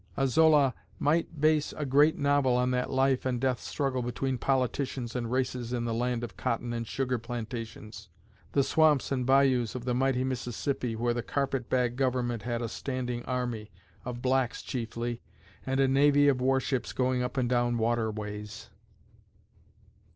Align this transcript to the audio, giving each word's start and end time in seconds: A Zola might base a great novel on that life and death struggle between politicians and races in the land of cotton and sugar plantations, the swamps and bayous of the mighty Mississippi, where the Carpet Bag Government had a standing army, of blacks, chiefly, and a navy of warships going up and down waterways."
A 0.17 0.27
Zola 0.27 0.73
might 0.97 1.39
base 1.39 1.75
a 1.77 1.85
great 1.85 2.17
novel 2.17 2.55
on 2.57 2.71
that 2.71 2.89
life 2.89 3.23
and 3.23 3.39
death 3.39 3.59
struggle 3.59 4.01
between 4.01 4.39
politicians 4.39 5.15
and 5.15 5.29
races 5.31 5.73
in 5.73 5.85
the 5.85 5.93
land 5.93 6.23
of 6.23 6.35
cotton 6.35 6.73
and 6.73 6.87
sugar 6.87 7.19
plantations, 7.19 8.09
the 8.53 8.63
swamps 8.63 9.11
and 9.11 9.27
bayous 9.27 9.75
of 9.75 9.85
the 9.85 9.93
mighty 9.93 10.23
Mississippi, 10.23 10.95
where 10.95 11.13
the 11.13 11.21
Carpet 11.21 11.69
Bag 11.69 11.97
Government 11.97 12.41
had 12.41 12.63
a 12.63 12.67
standing 12.67 13.23
army, 13.25 13.69
of 14.03 14.23
blacks, 14.23 14.63
chiefly, 14.63 15.21
and 15.67 15.79
a 15.79 15.87
navy 15.87 16.27
of 16.27 16.41
warships 16.41 16.93
going 16.93 17.21
up 17.21 17.37
and 17.37 17.47
down 17.47 17.77
waterways." 17.77 18.71